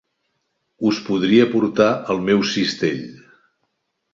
Us 0.91 1.01
podria 1.09 1.45
portar 1.51 1.91
al 2.15 2.25
meu 2.31 2.43
cistell. 2.55 3.05